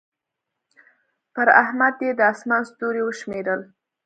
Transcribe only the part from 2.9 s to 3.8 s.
وشمېرل.